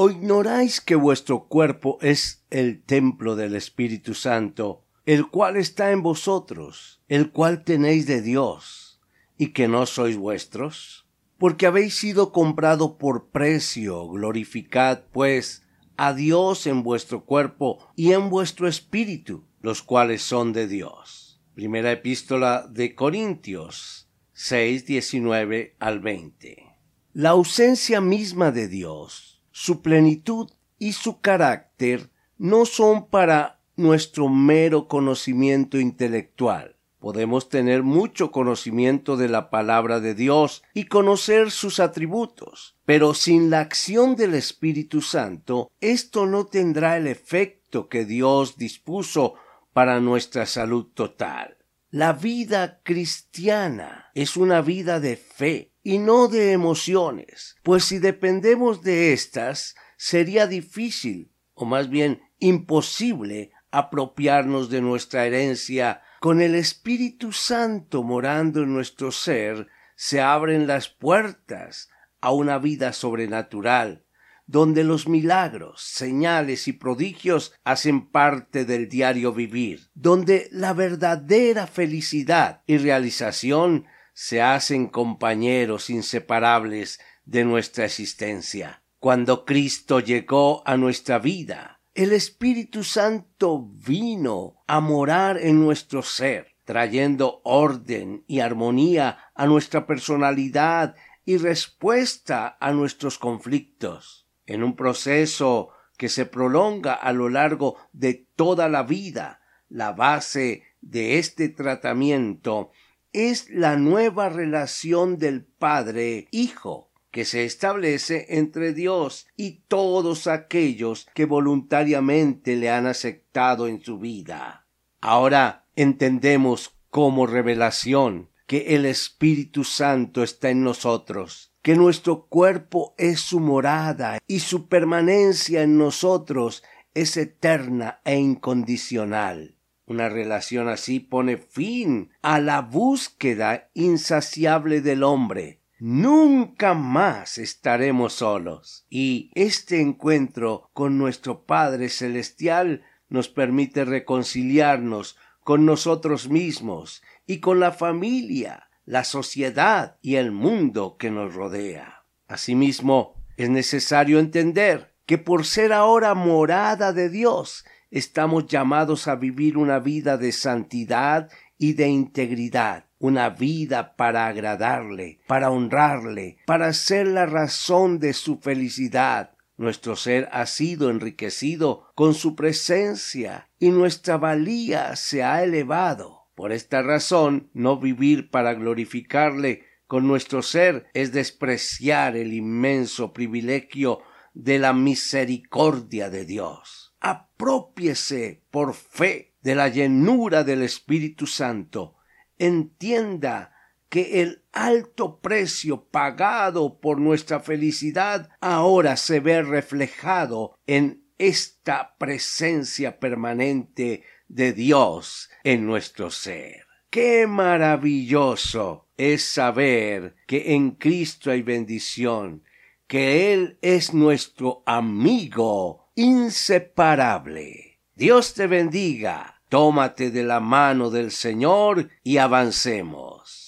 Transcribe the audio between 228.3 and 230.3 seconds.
te bendiga, tómate de